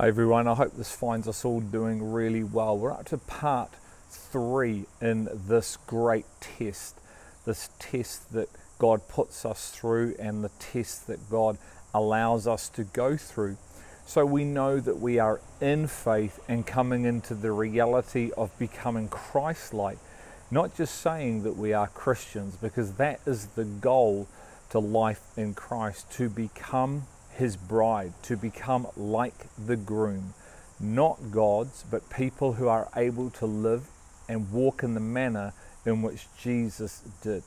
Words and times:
Hi 0.00 0.06
everyone, 0.06 0.46
I 0.46 0.54
hope 0.54 0.76
this 0.76 0.94
finds 0.94 1.26
us 1.26 1.44
all 1.44 1.58
doing 1.58 2.12
really 2.12 2.44
well. 2.44 2.78
We're 2.78 2.92
up 2.92 3.06
to 3.06 3.18
part 3.18 3.72
three 4.08 4.84
in 5.00 5.28
this 5.48 5.76
great 5.88 6.24
test, 6.40 7.00
this 7.44 7.70
test 7.80 8.32
that 8.32 8.48
God 8.78 9.08
puts 9.08 9.44
us 9.44 9.72
through 9.72 10.14
and 10.20 10.44
the 10.44 10.52
test 10.60 11.08
that 11.08 11.28
God 11.28 11.58
allows 11.92 12.46
us 12.46 12.68
to 12.68 12.84
go 12.84 13.16
through. 13.16 13.56
So 14.06 14.24
we 14.24 14.44
know 14.44 14.78
that 14.78 15.00
we 15.00 15.18
are 15.18 15.40
in 15.60 15.88
faith 15.88 16.38
and 16.46 16.64
coming 16.64 17.04
into 17.04 17.34
the 17.34 17.50
reality 17.50 18.30
of 18.36 18.56
becoming 18.56 19.08
Christ 19.08 19.74
like, 19.74 19.98
not 20.48 20.76
just 20.76 21.00
saying 21.00 21.42
that 21.42 21.56
we 21.56 21.72
are 21.72 21.88
Christians, 21.88 22.54
because 22.54 22.92
that 22.92 23.18
is 23.26 23.46
the 23.46 23.64
goal 23.64 24.28
to 24.70 24.78
life 24.78 25.22
in 25.36 25.54
Christ, 25.54 26.08
to 26.12 26.28
become 26.28 27.08
his 27.38 27.56
bride, 27.56 28.12
to 28.24 28.36
become 28.36 28.86
like 28.96 29.46
the 29.56 29.76
groom, 29.76 30.34
not 30.80 31.30
gods, 31.30 31.84
but 31.88 32.10
people 32.10 32.54
who 32.54 32.66
are 32.68 32.88
able 32.96 33.30
to 33.30 33.46
live 33.46 33.88
and 34.28 34.52
walk 34.52 34.82
in 34.82 34.94
the 34.94 35.00
manner 35.00 35.52
in 35.86 36.02
which 36.02 36.26
Jesus 36.36 37.02
did. 37.22 37.42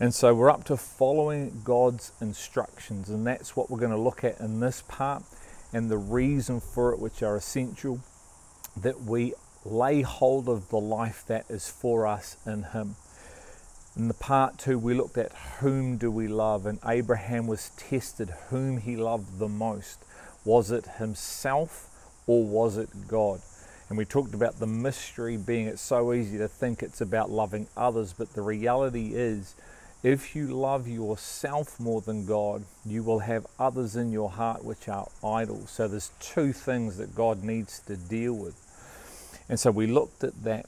And 0.00 0.12
so 0.12 0.34
we're 0.34 0.50
up 0.50 0.64
to 0.64 0.76
following 0.76 1.62
God's 1.62 2.10
instructions, 2.20 3.08
and 3.08 3.24
that's 3.24 3.56
what 3.56 3.70
we're 3.70 3.78
going 3.78 3.92
to 3.92 3.96
look 3.96 4.24
at 4.24 4.40
in 4.40 4.58
this 4.58 4.82
part, 4.88 5.22
and 5.72 5.88
the 5.88 5.96
reason 5.96 6.60
for 6.60 6.92
it, 6.92 6.98
which 6.98 7.22
are 7.22 7.36
essential 7.36 8.00
that 8.76 9.02
we 9.02 9.34
lay 9.64 10.02
hold 10.02 10.48
of 10.48 10.68
the 10.70 10.80
life 10.80 11.24
that 11.28 11.46
is 11.48 11.68
for 11.68 12.06
us 12.06 12.36
in 12.44 12.64
Him. 12.64 12.96
In 13.96 14.08
the 14.08 14.14
part 14.14 14.58
two, 14.58 14.76
we 14.76 14.92
looked 14.92 15.16
at 15.18 15.32
whom 15.60 15.98
do 15.98 16.10
we 16.10 16.26
love, 16.26 16.66
and 16.66 16.80
Abraham 16.84 17.46
was 17.46 17.70
tested 17.76 18.30
whom 18.50 18.78
he 18.78 18.96
loved 18.96 19.38
the 19.38 19.48
most. 19.48 20.04
Was 20.44 20.72
it 20.72 20.86
himself 20.98 21.90
or 22.26 22.44
was 22.44 22.76
it 22.76 23.06
God? 23.06 23.40
And 23.88 23.96
we 23.96 24.04
talked 24.04 24.34
about 24.34 24.58
the 24.58 24.66
mystery 24.66 25.36
being 25.36 25.66
it's 25.66 25.80
so 25.80 26.12
easy 26.12 26.38
to 26.38 26.48
think 26.48 26.82
it's 26.82 27.00
about 27.00 27.30
loving 27.30 27.68
others, 27.76 28.12
but 28.12 28.32
the 28.32 28.42
reality 28.42 29.12
is 29.14 29.54
if 30.02 30.34
you 30.34 30.48
love 30.48 30.88
yourself 30.88 31.78
more 31.78 32.00
than 32.00 32.26
God, 32.26 32.64
you 32.84 33.04
will 33.04 33.20
have 33.20 33.46
others 33.60 33.94
in 33.94 34.10
your 34.10 34.28
heart 34.28 34.64
which 34.64 34.88
are 34.88 35.06
idols. 35.22 35.70
So 35.70 35.86
there's 35.86 36.10
two 36.18 36.52
things 36.52 36.96
that 36.96 37.14
God 37.14 37.44
needs 37.44 37.78
to 37.86 37.96
deal 37.96 38.32
with. 38.32 38.56
And 39.48 39.60
so 39.60 39.70
we 39.70 39.86
looked 39.86 40.24
at 40.24 40.42
that 40.42 40.66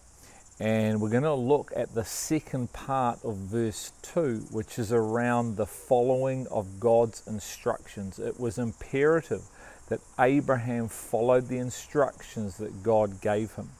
and 0.58 1.00
we're 1.02 1.10
going 1.10 1.22
to 1.22 1.34
look 1.34 1.70
at 1.76 1.94
the 1.94 2.04
second 2.04 2.72
part 2.72 3.18
of 3.22 3.36
verse 3.36 3.92
2, 4.02 4.46
which 4.50 4.78
is 4.78 4.90
around 4.90 5.56
the 5.56 5.66
following 5.66 6.46
of 6.46 6.80
God's 6.80 7.22
instructions. 7.26 8.18
It 8.18 8.40
was 8.40 8.56
imperative 8.56 9.42
that 9.88 10.00
Abraham 10.18 10.88
followed 10.88 11.48
the 11.48 11.58
instructions 11.58 12.56
that 12.56 12.82
God 12.82 13.20
gave 13.20 13.52
him. 13.54 13.70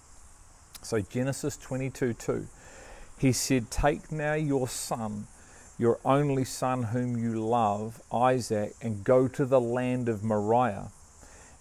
So, 0.83 1.01
Genesis 1.01 1.57
22 1.57 2.13
2, 2.13 2.47
he 3.19 3.33
said, 3.33 3.71
Take 3.71 4.13
now 4.13 4.35
your 4.35 4.69
son, 4.69 5.29
your 5.79 5.99
only 6.05 6.45
son 6.45 6.83
whom 6.85 7.17
you 7.17 7.41
love, 7.41 8.03
Isaac, 8.13 8.75
and 8.83 9.03
go 9.03 9.29
to 9.29 9.47
the 9.47 9.61
land 9.61 10.11
of 10.11 10.23
Moriah. 10.23 10.91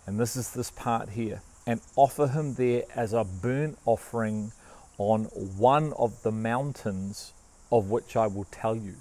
And 0.05 0.19
this 0.19 0.35
is 0.35 0.51
this 0.51 0.71
part 0.71 1.09
here, 1.09 1.41
and 1.65 1.79
offer 1.95 2.27
him 2.27 2.55
there 2.55 2.83
as 2.93 3.13
a 3.13 3.23
burnt 3.23 3.77
offering 3.85 4.51
on 4.97 5.25
one 5.25 5.93
of 5.93 6.23
the 6.23 6.31
mountains 6.31 7.33
of 7.71 7.89
which 7.89 8.15
I 8.15 8.27
will 8.27 8.45
tell 8.45 8.75
you. 8.75 8.95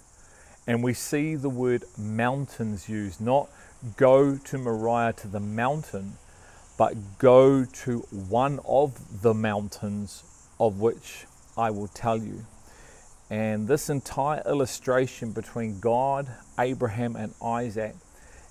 And 0.66 0.82
we 0.82 0.94
see 0.94 1.34
the 1.34 1.50
word 1.50 1.84
mountains 1.98 2.88
used, 2.88 3.20
not 3.20 3.48
go 3.96 4.36
to 4.36 4.58
Moriah 4.58 5.12
to 5.14 5.28
the 5.28 5.40
mountain, 5.40 6.16
but 6.78 7.18
go 7.18 7.64
to 7.64 7.98
one 8.10 8.60
of 8.66 9.22
the 9.22 9.34
mountains 9.34 10.24
of 10.58 10.80
which 10.80 11.26
I 11.56 11.70
will 11.70 11.88
tell 11.88 12.16
you. 12.16 12.46
And 13.30 13.68
this 13.68 13.88
entire 13.88 14.42
illustration 14.46 15.32
between 15.32 15.80
God, 15.80 16.28
Abraham, 16.58 17.16
and 17.16 17.34
Isaac 17.42 17.94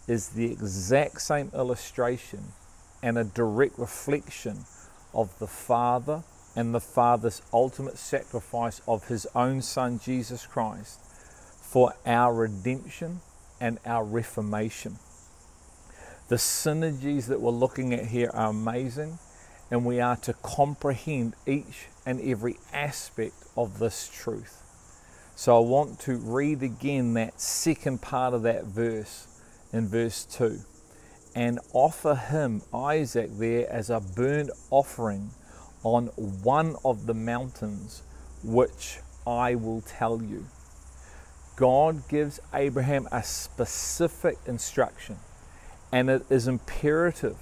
is 0.08 0.30
the 0.30 0.52
exact 0.52 1.22
same 1.22 1.52
illustration 1.54 2.54
and 3.02 3.18
a 3.18 3.24
direct 3.24 3.78
reflection 3.78 4.66
of 5.14 5.38
the 5.40 5.48
Father 5.48 6.24
and 6.56 6.74
the 6.74 6.80
Father's 6.80 7.42
ultimate 7.52 7.98
sacrifice 7.98 8.82
of 8.88 9.08
His 9.08 9.28
own 9.36 9.62
Son, 9.62 10.00
Jesus 10.00 10.46
Christ, 10.46 11.00
for 11.62 11.94
our 12.06 12.34
redemption 12.34 13.22
and 13.60 13.80
our 13.86 14.04
reformation. 14.04 14.98
The 16.30 16.36
synergies 16.36 17.28
that 17.28 17.42
we're 17.42 17.52
looking 17.52 17.94
at 17.94 18.06
here 18.08 18.30
are 18.34 18.50
amazing, 18.50 19.20
and 19.72 19.86
we 19.86 20.00
are 20.00 20.16
to 20.18 20.34
comprehend 20.34 21.34
each 21.46 21.88
and 22.06 22.22
every 22.22 22.58
aspect 22.72 23.36
of 23.58 23.80
this 23.80 24.10
truth. 24.14 24.62
So 25.36 25.58
I 25.58 25.60
want 25.62 26.00
to 26.02 26.18
read 26.18 26.62
again 26.62 27.14
that 27.16 27.42
second 27.42 28.02
part 28.02 28.34
of 28.34 28.44
that 28.44 28.66
verse 28.66 29.28
in 29.72 29.88
verse 29.88 30.26
2 30.26 30.60
and 31.36 31.60
offer 31.74 32.16
him, 32.16 32.62
Isaac, 32.74 33.32
there 33.38 33.70
as 33.70 33.90
a 33.90 34.00
burnt 34.00 34.52
offering 34.70 35.32
on 35.84 36.08
one 36.08 36.76
of 36.84 37.06
the 37.06 37.14
mountains 37.14 38.04
which 38.44 39.00
I 39.28 39.56
will 39.56 39.82
tell 39.82 40.22
you. 40.22 40.46
God 41.56 42.08
gives 42.08 42.40
Abraham 42.54 43.08
a 43.12 43.24
specific 43.24 44.38
instruction, 44.48 45.18
and 45.92 46.10
it 46.10 46.26
is 46.30 46.48
imperative 46.48 47.38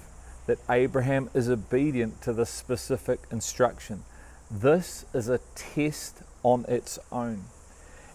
that 0.46 0.58
Abraham 0.68 1.30
is 1.34 1.48
obedient 1.48 2.20
to 2.22 2.32
the 2.32 2.44
specific 2.44 3.20
instruction. 3.30 4.04
This 4.50 5.06
is 5.14 5.28
a 5.28 5.40
test 5.54 6.22
on 6.42 6.64
its 6.68 6.98
own. 7.10 7.44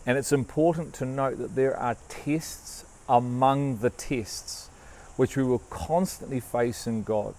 And 0.05 0.17
it's 0.17 0.31
important 0.31 0.93
to 0.95 1.05
note 1.05 1.37
that 1.39 1.55
there 1.55 1.75
are 1.75 1.97
tests 2.09 2.85
among 3.09 3.79
the 3.79 3.89
tests 3.89 4.69
which 5.15 5.35
we 5.35 5.43
will 5.43 5.59
constantly 5.59 6.39
face 6.39 6.85
in 6.85 7.03
God 7.03 7.33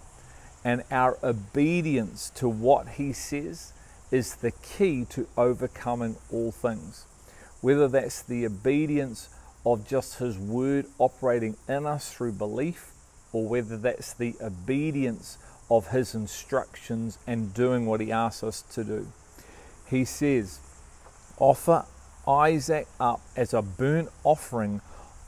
and 0.65 0.83
our 0.91 1.19
obedience 1.23 2.31
to 2.37 2.49
what 2.49 2.89
He 2.91 3.13
says 3.13 3.73
is 4.11 4.37
the 4.37 4.51
key 4.51 5.05
to 5.11 5.27
overcoming 5.37 6.17
all 6.33 6.51
things. 6.51 7.05
Whether 7.61 7.89
that's 7.89 8.23
the 8.23 8.47
obedience 8.47 9.29
of 9.65 9.87
just 9.87 10.19
His 10.19 10.39
Word 10.39 10.87
operating 10.99 11.57
in 11.69 11.87
us 11.87 12.13
through 12.13 12.33
belief, 12.33 12.93
or 13.33 13.47
whether 13.47 13.77
that's 13.77 14.15
the 14.15 14.35
obedience 14.41 15.39
of 15.71 15.89
His 15.89 16.15
instructions 16.15 17.19
and 17.27 17.53
doing 17.53 17.87
what 17.87 18.01
He 18.01 18.11
asks 18.11 18.43
us 18.43 18.63
to 18.75 18.85
do. 18.85 19.09
He 19.89 20.05
says, 20.05 20.61
Offer 21.39 21.85
Isaac 22.27 22.87
up 22.99 23.21
as 23.37 23.55
a 23.55 23.63
burnt 23.63 24.09
offering 24.25 24.81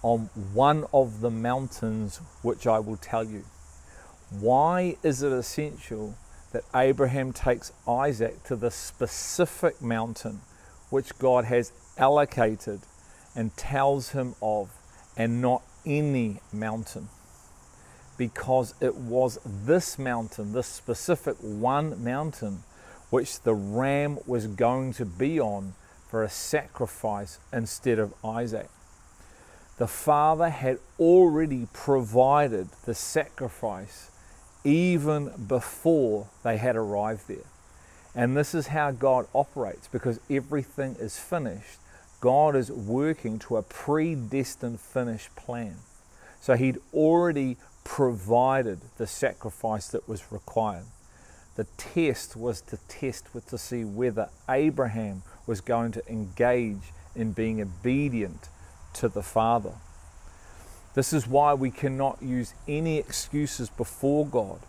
on 0.03 0.31
one 0.53 0.87
of 0.93 1.21
the 1.21 1.31
mountains 1.31 2.21
which 2.43 2.67
I 2.67 2.79
will 2.79 2.97
tell 2.97 3.25
you. 3.25 3.45
Why 4.31 4.97
is 5.03 5.25
it 5.25 5.33
essential 5.33 6.15
that 6.53 6.63
Abraham 6.75 7.33
takes 7.33 7.73
Isaac 7.87 8.45
to 8.45 8.55
the 8.55 8.71
specific 8.71 9.83
mountain 9.83 10.41
which 10.89 11.19
God 11.19 11.47
has 11.47 11.73
allocated 11.99 12.81
and 13.35 13.57
tells 13.57 14.11
him 14.11 14.37
of, 14.41 14.71
and 15.17 15.43
not 15.43 15.63
any 15.85 16.41
mountain? 16.53 17.09
Because 18.17 18.75
it 18.81 18.95
was 18.95 19.41
this 19.45 19.99
mountain, 19.99 20.53
this 20.53 20.69
specific 20.69 21.37
one 21.41 22.03
mountain, 22.03 22.63
which 23.11 23.41
the 23.41 23.55
ram 23.55 24.19
was 24.27 24.47
going 24.47 24.93
to 24.93 25.05
be 25.05 25.41
on 25.41 25.75
for 26.09 26.23
a 26.23 26.31
sacrifice 26.31 27.41
instead 27.53 27.99
of 27.99 28.15
Isaac. 28.25 28.69
The 29.79 29.89
Father 29.89 30.51
had 30.51 30.79
already 31.01 31.67
provided 31.73 32.69
the 32.85 32.95
sacrifice 32.95 34.11
even 34.65 35.47
before 35.47 36.29
they 36.43 36.57
had 36.57 36.77
arrived 36.77 37.29
there. 37.29 37.39
And 38.15 38.37
this 38.37 38.55
is 38.55 38.69
how 38.69 38.91
God 38.91 39.27
operates 39.35 39.89
because 39.89 40.21
everything 40.29 40.97
is 40.99 41.19
finished. 41.19 41.79
God 42.21 42.57
is 42.57 42.71
working 42.71 43.39
to 43.41 43.57
a 43.57 43.63
predestined 43.63 44.81
finished 44.81 45.35
plan. 45.37 45.77
So 46.41 46.57
He'd 46.57 46.79
already 46.93 47.57
provided 47.85 48.81
the 48.99 49.07
sacrifice 49.07 49.89
that 49.89 50.09
was 50.09 50.31
required. 50.33 50.87
The 51.57 51.65
test 51.77 52.37
was 52.37 52.61
to 52.63 52.79
test 52.89 53.35
with 53.35 53.47
to 53.49 53.59
see 53.59 53.85
whether 53.85 54.29
Abraham 54.49 55.23
was 55.47 55.61
going 55.61 55.93
to 55.93 56.09
engage 56.09 56.93
in 57.15 57.33
being 57.33 57.61
obedient 57.61 58.49
to 58.95 59.09
the 59.09 59.23
Father. 59.23 59.75
This 60.95 61.13
is 61.13 61.27
why 61.27 61.55
we 61.55 61.71
cannot 61.71 62.23
use 62.23 62.55
any 62.67 62.99
excuses 62.99 63.69
before 63.69 64.27
God 64.27 64.61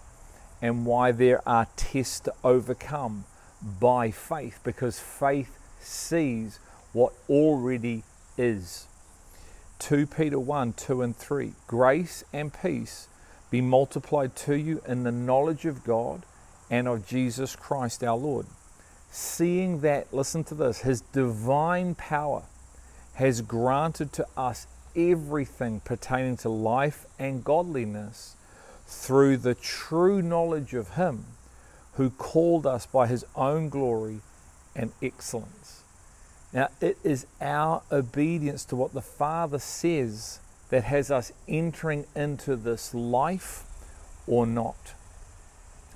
and 0.62 0.86
why 0.86 1.12
there 1.12 1.48
are 1.48 1.68
tests 1.76 2.20
to 2.22 2.34
overcome 2.44 3.26
by 3.80 4.12
faith 4.12 4.60
because 4.64 5.00
faith 5.00 5.58
sees 5.80 6.60
what 6.94 7.14
already 7.30 8.04
is. 8.38 8.88
2 9.80 10.06
Peter 10.06 10.40
1 10.40 10.74
2 10.74 11.02
and 11.02 11.18
3 11.18 11.54
Grace 11.66 12.24
and 12.32 12.54
peace 12.54 13.08
be 13.50 13.62
multiplied 13.62 14.36
to 14.36 14.56
you 14.56 14.82
in 14.88 15.04
the 15.04 15.12
knowledge 15.12 15.66
of 15.66 15.84
God 15.84 16.24
and 16.70 16.88
of 16.88 17.08
Jesus 17.08 17.56
Christ 17.56 18.04
our 18.04 18.16
Lord. 18.16 18.46
Seeing 19.10 19.82
that, 19.82 20.14
listen 20.14 20.44
to 20.46 20.56
this, 20.56 20.82
his 20.82 21.02
divine 21.02 21.96
power 21.96 22.44
has 23.16 23.42
granted 23.42 24.14
to 24.14 24.26
us 24.38 24.68
everything 24.96 25.80
pertaining 25.82 26.38
to 26.38 26.50
life 26.50 27.06
and 27.20 27.44
godliness 27.44 28.36
through 28.86 29.38
the 29.38 29.56
true 29.56 30.22
knowledge 30.22 30.74
of 30.74 30.96
him 30.96 31.26
who 31.94 32.10
called 32.10 32.66
us 32.66 32.86
by 32.86 33.08
his 33.08 33.26
own 33.36 33.70
glory 33.70 34.20
and 34.76 34.92
excellence. 35.02 35.84
Now, 36.54 36.70
it 36.82 36.98
is 37.04 37.26
our 37.40 37.82
obedience 37.92 38.66
to 38.66 38.76
what 38.76 38.94
the 38.94 39.02
Father 39.02 39.60
says 39.60 40.40
that 40.70 40.84
has 40.86 41.12
us 41.12 41.32
entering 41.48 42.06
into 42.16 42.56
this 42.56 42.94
life 42.94 43.64
or 44.28 44.46
not. 44.46 44.94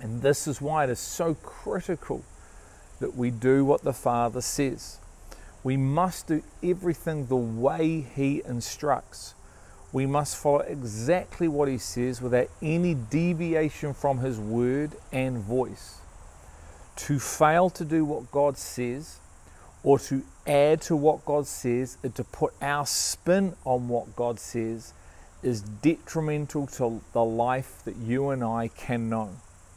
And 0.02 0.22
this 0.22 0.48
is 0.48 0.62
why 0.62 0.86
it 0.86 0.90
is 0.90 1.00
so 1.00 1.36
critical 1.36 2.24
that 3.00 3.16
we 3.16 3.32
do 3.32 3.66
what 3.66 3.84
the 3.84 3.94
Father 3.94 4.42
says. 4.42 5.00
We 5.66 5.78
must 5.78 6.28
do 6.28 6.44
everything 6.62 7.26
the 7.26 7.36
way 7.36 8.02
He 8.02 8.44
instructs. 8.46 9.34
We 9.92 10.06
must 10.06 10.38
follow 10.38 10.60
exactly 10.60 11.48
what 11.48 11.68
He 11.68 11.80
says 11.80 12.22
without 12.22 12.50
any 12.62 12.94
deviation 12.94 13.96
from 13.96 14.20
His 14.20 14.38
word 14.38 14.92
and 15.12 15.40
voice. 15.40 16.02
To 16.98 17.18
fail 17.18 17.72
to 17.72 17.84
do 17.84 18.06
what 18.06 18.32
God 18.32 18.60
says 18.60 19.18
or 19.82 19.98
to 20.02 20.24
add 20.46 20.82
to 20.82 20.96
what 20.96 21.26
God 21.26 21.48
says 21.48 21.98
and 22.04 22.14
to 22.14 22.24
put 22.24 22.54
our 22.62 22.86
spin 22.86 23.56
on 23.66 23.88
what 23.88 24.16
God 24.16 24.40
says 24.40 24.94
is 25.42 25.62
detrimental 25.62 26.68
to 26.68 27.02
the 27.12 27.24
life 27.24 27.82
that 27.86 27.96
you 27.96 28.30
and 28.30 28.44
I 28.44 28.68
can 28.68 29.10
know. 29.10 29.32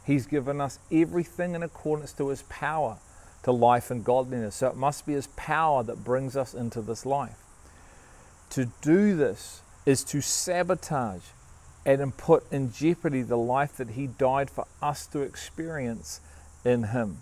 He's 0.05 0.27
given 0.27 0.61
us 0.61 0.77
everything 0.91 1.55
in 1.55 1.63
accordance 1.63 2.13
to 2.13 2.27
His 2.27 2.43
power 2.43 2.99
to 3.43 3.51
life 3.51 3.91
and 3.91 4.03
godliness. 4.03 4.55
So 4.55 4.67
it 4.67 4.75
must 4.75 5.05
be 5.05 5.13
His 5.13 5.27
power 5.27 5.83
that 5.83 6.03
brings 6.03 6.35
us 6.35 6.53
into 6.53 6.81
this 6.81 7.05
life. 7.05 7.37
To 8.51 8.71
do 8.81 9.15
this 9.15 9.61
is 9.85 10.03
to 10.05 10.21
sabotage 10.21 11.23
and 11.85 12.15
put 12.17 12.51
in 12.51 12.71
jeopardy 12.71 13.21
the 13.21 13.37
life 13.37 13.77
that 13.77 13.91
He 13.91 14.07
died 14.07 14.49
for 14.49 14.67
us 14.81 15.07
to 15.07 15.21
experience 15.21 16.21
in 16.65 16.85
Him. 16.85 17.19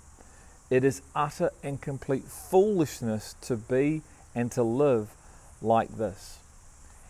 It 0.70 0.84
is 0.84 1.02
utter 1.16 1.52
and 1.64 1.80
complete 1.80 2.24
foolishness 2.24 3.36
to 3.42 3.56
be 3.56 4.02
and 4.36 4.52
to 4.52 4.64
live 4.64 5.10
like 5.62 5.98
this. 5.98 6.40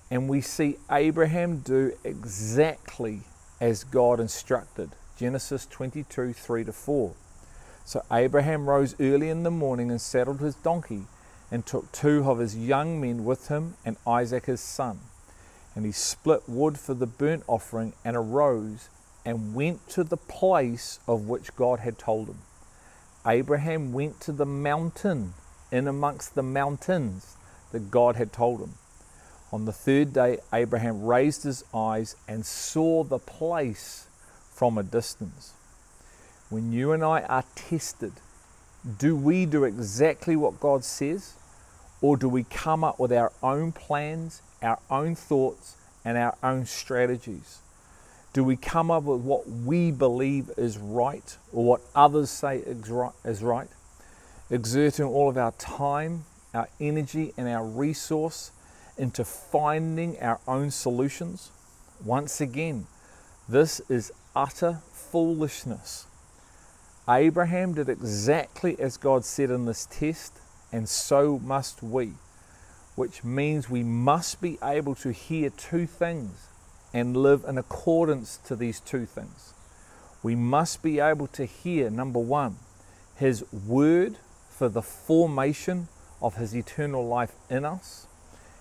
And 0.09 0.29
we 0.29 0.41
see 0.41 0.77
Abraham 0.89 1.59
do 1.59 1.93
exactly 2.03 3.21
as 3.59 3.83
God 3.83 4.19
instructed. 4.19 4.91
Genesis 5.17 5.65
22 5.65 6.33
3 6.33 6.63
to 6.63 6.71
4. 6.71 7.13
So 7.87 8.03
Abraham 8.11 8.67
rose 8.67 8.97
early 8.99 9.29
in 9.29 9.43
the 9.43 9.49
morning 9.49 9.89
and 9.89 10.01
saddled 10.01 10.41
his 10.41 10.55
donkey 10.55 11.03
and 11.49 11.65
took 11.65 11.89
two 11.93 12.29
of 12.29 12.39
his 12.39 12.53
young 12.53 12.99
men 12.99 13.23
with 13.23 13.47
him 13.47 13.75
and 13.85 13.95
Isaac 14.05 14.47
his 14.47 14.59
son. 14.59 14.99
And 15.73 15.85
he 15.85 15.93
split 15.93 16.49
wood 16.49 16.77
for 16.77 16.93
the 16.93 17.07
burnt 17.07 17.45
offering 17.47 17.93
and 18.03 18.17
arose 18.17 18.89
and 19.23 19.55
went 19.55 19.87
to 19.91 20.03
the 20.03 20.17
place 20.17 20.99
of 21.07 21.29
which 21.29 21.55
God 21.55 21.79
had 21.79 21.97
told 21.97 22.27
him. 22.27 22.39
Abraham 23.25 23.93
went 23.93 24.19
to 24.19 24.33
the 24.33 24.45
mountain 24.45 25.33
in 25.71 25.87
amongst 25.87 26.35
the 26.35 26.43
mountains 26.43 27.37
that 27.71 27.89
God 27.89 28.17
had 28.17 28.33
told 28.33 28.59
him. 28.59 28.73
On 29.53 29.63
the 29.63 29.71
third 29.71 30.11
day, 30.11 30.39
Abraham 30.51 31.05
raised 31.05 31.43
his 31.43 31.63
eyes 31.73 32.17
and 32.27 32.45
saw 32.45 33.05
the 33.05 33.17
place 33.17 34.07
from 34.51 34.77
a 34.77 34.83
distance. 34.83 35.53
When 36.49 36.71
you 36.71 36.93
and 36.93 37.03
I 37.03 37.21
are 37.23 37.43
tested, 37.55 38.13
do 38.99 39.17
we 39.17 39.45
do 39.45 39.65
exactly 39.65 40.37
what 40.37 40.61
God 40.61 40.85
says? 40.85 41.33
Or 41.99 42.15
do 42.15 42.29
we 42.29 42.43
come 42.43 42.83
up 42.83 42.99
with 42.99 43.11
our 43.11 43.33
own 43.43 43.73
plans, 43.73 44.41
our 44.61 44.79
own 44.89 45.15
thoughts, 45.15 45.75
and 46.05 46.17
our 46.17 46.37
own 46.41 46.65
strategies? 46.65 47.59
Do 48.31 48.43
we 48.43 48.55
come 48.55 48.91
up 48.91 49.03
with 49.03 49.21
what 49.21 49.49
we 49.49 49.91
believe 49.91 50.51
is 50.57 50.77
right 50.77 51.37
or 51.51 51.65
what 51.65 51.81
others 51.95 52.29
say 52.29 52.59
is 52.59 53.41
right? 53.41 53.67
Exerting 54.49 55.05
all 55.05 55.27
of 55.27 55.37
our 55.37 55.51
time, 55.53 56.23
our 56.53 56.69
energy, 56.79 57.33
and 57.35 57.49
our 57.49 57.65
resource 57.65 58.51
into 58.97 59.25
finding 59.25 60.17
our 60.21 60.39
own 60.47 60.71
solutions? 60.71 61.51
Once 62.05 62.39
again, 62.39 62.87
this 63.49 63.81
is 63.89 64.13
utter 64.35 64.79
foolishness. 64.93 66.05
Abraham 67.09 67.73
did 67.73 67.87
exactly 67.87 68.77
as 68.79 68.97
God 68.97 69.23
said 69.23 69.49
in 69.49 69.65
this 69.65 69.87
test, 69.89 70.33
and 70.73 70.89
so 70.89 71.39
must 71.39 71.81
we, 71.81 72.13
which 72.95 73.23
means 73.23 73.69
we 73.69 73.83
must 73.83 74.41
be 74.41 74.57
able 74.61 74.93
to 74.95 75.13
hear 75.13 75.49
two 75.49 75.85
things 75.85 76.47
and 76.93 77.15
live 77.15 77.45
in 77.47 77.57
accordance 77.57 78.37
to 78.45 78.57
these 78.57 78.81
two 78.81 79.05
things. 79.05 79.53
We 80.21 80.35
must 80.35 80.83
be 80.83 80.99
able 80.99 81.27
to 81.27 81.45
hear, 81.45 81.89
number 81.89 82.19
one, 82.19 82.57
His 83.15 83.45
word 83.53 84.17
for 84.49 84.67
the 84.67 84.81
formation 84.81 85.87
of 86.21 86.35
His 86.35 86.53
eternal 86.53 87.07
life 87.07 87.35
in 87.49 87.63
us. 87.63 88.07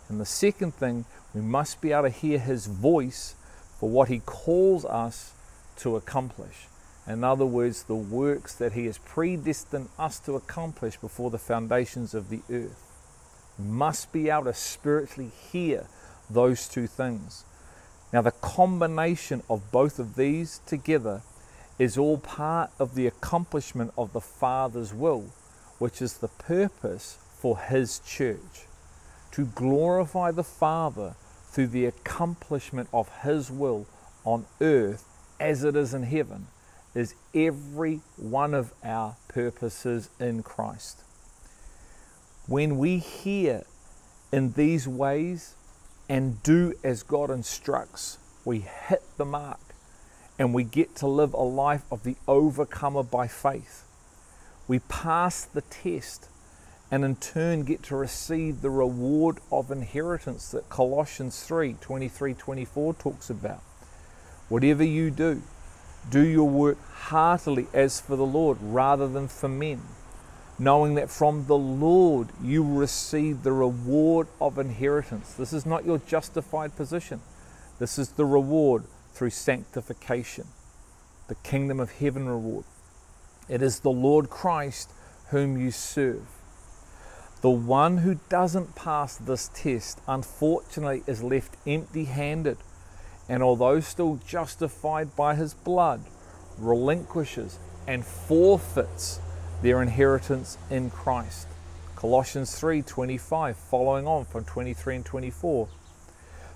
And 0.08 0.20
the 0.20 0.26
second 0.26 0.75
thing, 0.75 1.04
we 1.34 1.40
must 1.40 1.81
be 1.81 1.90
able 1.90 2.04
to 2.04 2.10
hear 2.10 2.38
His 2.38 2.66
voice 2.66 3.34
for 3.81 3.90
what 3.90 4.08
He 4.08 4.20
calls 4.20 4.84
us 4.84 5.32
to 5.78 5.96
accomplish. 5.96 6.69
In 7.08 7.23
other 7.23 7.47
words, 7.47 7.85
the 7.85 7.94
works 7.94 8.55
that 8.56 8.73
He 8.73 8.87
has 8.87 8.99
predestined 8.99 9.88
us 9.99 10.19
to 10.20 10.35
accomplish 10.35 10.97
before 10.97 11.31
the 11.31 11.38
foundations 11.38 12.14
of 12.14 12.31
the 12.31 12.41
earth. 12.50 12.82
We 13.58 13.67
must 13.67 14.12
be 14.12 14.29
able 14.29 14.44
to 14.44 14.55
spiritually 14.55 15.31
hear 15.53 15.87
those 16.29 16.67
two 16.67 16.88
things. 16.88 17.44
Now, 18.12 18.23
the 18.23 18.32
combination 18.32 19.43
of 19.49 19.70
both 19.70 19.99
of 19.99 20.17
these 20.17 20.61
together 20.67 21.23
is 21.79 21.97
all 21.97 22.19
part 22.19 22.70
of 22.79 22.94
the 22.94 23.06
accomplishment 23.06 23.93
of 23.97 24.12
the 24.12 24.20
Father's 24.20 24.93
will, 24.93 25.26
which 25.79 26.03
is 26.03 26.14
the 26.14 26.29
purpose 26.29 27.19
for 27.38 27.58
His 27.58 28.00
church. 28.00 28.67
To 29.32 29.44
glorify 29.47 30.32
the 30.32 30.44
Father 30.44 31.14
through 31.50 31.69
the 31.69 31.87
accomplishment 31.87 32.88
of 32.93 33.20
His 33.23 33.49
will 33.50 33.87
on 34.25 34.47
earth 34.61 35.05
as 35.38 35.62
it 35.62 35.76
is 35.76 35.94
in 35.94 36.03
heaven 36.03 36.49
is 36.96 37.14
every 37.34 38.00
one 38.17 38.55
of 38.55 38.72
our 38.82 39.17
purposes 39.29 40.08
in 40.19 40.43
Christ. 40.43 41.03
When 42.46 42.79
we 42.79 42.98
hear 42.98 43.65
in 44.32 44.53
these 44.53 44.88
ways, 44.88 45.55
and 46.08 46.43
do 46.43 46.74
as 46.84 47.03
God 47.03 47.31
instructs, 47.31 48.19
we 48.44 48.60
hit 48.60 49.03
the 49.17 49.24
mark 49.24 49.60
and 50.38 50.55
we 50.55 50.65
get 50.65 50.94
to 50.96 51.06
live 51.06 51.32
a 51.34 51.43
life 51.43 51.82
of 51.91 52.03
the 52.05 52.17
overcomer 52.29 53.03
by 53.03 53.26
faith. 53.26 53.84
We 54.69 54.81
pass 54.81 55.44
the 55.44 55.62
test 55.62 56.29
and 56.91 57.05
in 57.05 57.17
turn 57.17 57.65
get 57.65 57.82
to 57.84 57.96
receive 57.96 58.60
the 58.60 58.70
reward 58.70 59.38
of 59.50 59.70
inheritance 59.70 60.50
that 60.50 60.69
Colossians 60.69 61.43
3 61.43 61.76
23 61.81 62.34
24 62.34 62.94
talks 62.94 63.31
about. 63.31 63.62
Whatever 64.48 64.84
you 64.84 65.10
do, 65.10 65.43
do 66.10 66.25
your 66.25 66.48
work 66.48 66.79
heartily 66.93 67.67
as 67.72 68.01
for 68.01 68.17
the 68.17 68.27
Lord 68.27 68.58
rather 68.60 69.08
than 69.08 69.29
for 69.29 69.48
men 69.48 69.82
knowing 70.58 70.94
that 70.94 71.10
from 71.10 71.46
the 71.46 71.56
Lord 71.56 72.29
you 72.43 72.63
will 72.63 72.79
receive 72.79 73.43
the 73.43 73.53
reward 73.53 74.27
of 74.41 74.58
inheritance. 74.58 75.34
This 75.34 75.53
is 75.53 75.67
not 75.67 75.84
your 75.84 75.98
justified 75.98 76.77
position, 76.77 77.20
this 77.79 77.98
is 77.98 78.10
the 78.10 78.25
reward 78.25 78.84
through 79.13 79.31
sanctification, 79.31 80.46
the 81.29 81.34
kingdom 81.36 81.81
of 81.81 81.93
heaven 81.93 82.29
reward. 82.29 82.65
It 83.48 83.63
is 83.63 83.81
the 83.81 83.91
Lord 83.91 84.31
Christ 84.31 84.91
whom 85.29 85.58
you 85.58 85.70
serve. 85.70 86.27
The 87.43 87.51
one 87.51 87.98
who 87.98 88.19
doesn't 88.29 88.75
pass 88.75 89.17
this 89.17 89.51
test, 89.55 90.01
unfortunately, 90.08 91.03
is 91.06 91.22
left 91.22 91.56
empty 91.67 92.05
handed, 92.05 92.56
and 93.29 93.43
although 93.43 93.81
still 93.81 94.21
justified 94.27 95.15
by 95.17 95.35
his 95.35 95.55
blood, 95.55 96.03
relinquishes 96.59 97.59
and 97.87 98.05
forfeits 98.05 99.21
their 99.63 99.83
inheritance 99.83 100.59
in 100.71 100.91
Christ. 100.91 101.49
Colossians 101.97 102.55
3:25 102.59 103.56
following 103.56 104.06
on 104.06 104.25
from 104.27 104.45
23 104.45 104.97
and 104.97 105.05
24. 105.05 105.69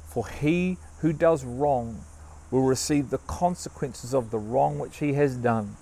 For 0.07 0.27
he 0.27 0.77
who 1.01 1.13
does 1.13 1.45
wrong 1.45 2.05
will 2.51 2.63
receive 2.63 3.11
the 3.11 3.19
consequences 3.19 4.13
of 4.13 4.31
the 4.31 4.39
wrong 4.39 4.79
which 4.79 4.99
he 4.99 5.15
has 5.15 5.37
done, 5.37 5.77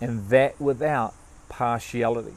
and 0.00 0.28
that 0.28 0.60
without 0.60 1.14
partiality. 1.48 2.36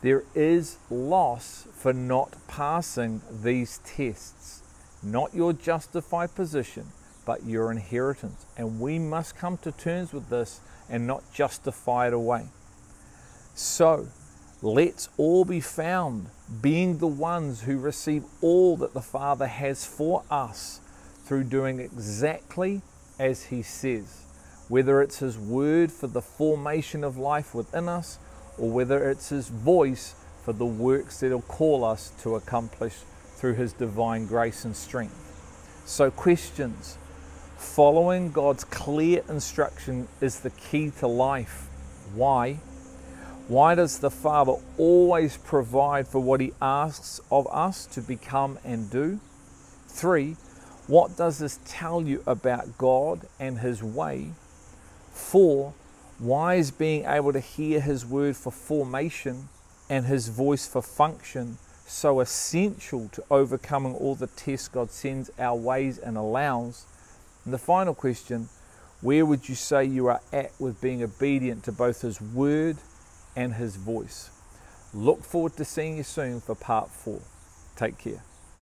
There 0.00 0.24
is 0.34 0.78
loss 0.90 1.66
for 1.74 1.92
not 1.92 2.34
passing 2.46 3.22
these 3.30 3.78
tests, 3.84 4.62
not 5.02 5.34
your 5.34 5.52
justified 5.52 6.34
position, 6.34 6.92
but 7.24 7.44
your 7.44 7.70
inheritance. 7.70 8.46
And 8.56 8.80
we 8.80 8.98
must 8.98 9.36
come 9.36 9.56
to 9.58 9.72
terms 9.72 10.12
with 10.12 10.28
this 10.28 10.60
and 10.88 11.06
not 11.06 11.22
justify 11.32 12.08
it 12.08 12.12
away. 12.12 12.46
So, 13.54 14.08
let's 14.62 15.08
all 15.16 15.44
be 15.44 15.60
found 15.60 16.26
being 16.60 16.98
the 16.98 17.06
ones 17.06 17.62
who 17.62 17.78
receive 17.78 18.24
all 18.40 18.76
that 18.78 18.94
the 18.94 19.00
Father 19.00 19.46
has 19.46 19.84
for 19.84 20.24
us 20.30 20.80
through 21.24 21.44
doing 21.44 21.80
exactly 21.80 22.82
as 23.18 23.44
He 23.44 23.62
says, 23.62 24.24
whether 24.68 25.00
it's 25.00 25.18
His 25.18 25.38
word 25.38 25.92
for 25.92 26.06
the 26.06 26.20
formation 26.22 27.04
of 27.04 27.16
life 27.16 27.54
within 27.54 27.88
us 27.88 28.18
or 28.58 28.70
whether 28.70 29.08
it's 29.08 29.28
His 29.28 29.48
voice 29.48 30.14
for 30.44 30.52
the 30.52 30.66
works 30.66 31.20
that 31.20 31.28
He'll 31.28 31.40
call 31.42 31.84
us 31.84 32.12
to 32.22 32.34
accomplish 32.34 32.94
through 33.36 33.54
His 33.54 33.72
divine 33.72 34.26
grace 34.26 34.64
and 34.64 34.76
strength. 34.76 35.20
So, 35.86 36.10
questions. 36.10 36.98
Following 37.56 38.30
God's 38.30 38.64
clear 38.64 39.22
instruction 39.28 40.08
is 40.20 40.40
the 40.40 40.50
key 40.50 40.90
to 40.98 41.06
life. 41.06 41.68
Why? 42.14 42.54
Why 43.46 43.74
does 43.74 43.98
the 43.98 44.10
Father 44.10 44.54
always 44.76 45.36
provide 45.36 46.08
for 46.08 46.20
what 46.20 46.40
He 46.40 46.52
asks 46.60 47.20
of 47.30 47.46
us 47.48 47.86
to 47.86 48.00
become 48.00 48.58
and 48.64 48.90
do? 48.90 49.20
Three, 49.86 50.36
what 50.86 51.16
does 51.16 51.38
this 51.38 51.60
tell 51.64 52.02
you 52.02 52.22
about 52.26 52.76
God 52.76 53.26
and 53.38 53.58
His 53.58 53.82
way? 53.82 54.32
Four, 55.12 55.74
why 56.18 56.54
is 56.54 56.70
being 56.70 57.04
able 57.04 57.32
to 57.32 57.40
hear 57.40 57.80
His 57.80 58.04
word 58.04 58.36
for 58.36 58.50
formation 58.50 59.48
and 59.88 60.06
His 60.06 60.28
voice 60.28 60.66
for 60.66 60.82
function 60.82 61.58
so 61.86 62.20
essential 62.20 63.08
to 63.12 63.22
overcoming 63.30 63.94
all 63.94 64.14
the 64.14 64.26
tests 64.26 64.68
God 64.68 64.90
sends 64.90 65.30
our 65.38 65.56
ways 65.56 65.98
and 65.98 66.16
allows? 66.16 66.86
And 67.44 67.52
the 67.52 67.58
final 67.58 67.94
question 67.94 68.48
where 69.00 69.26
would 69.26 69.48
you 69.48 69.54
say 69.54 69.84
you 69.84 70.06
are 70.06 70.20
at 70.32 70.52
with 70.58 70.80
being 70.80 71.02
obedient 71.02 71.64
to 71.64 71.72
both 71.72 72.00
His 72.00 72.20
word 72.20 72.78
and 73.36 73.54
His 73.54 73.76
voice? 73.76 74.30
Look 74.94 75.24
forward 75.24 75.56
to 75.58 75.64
seeing 75.64 75.98
you 75.98 76.04
soon 76.04 76.40
for 76.40 76.54
part 76.54 76.90
four. 76.90 77.20
Take 77.76 77.98
care. 77.98 78.22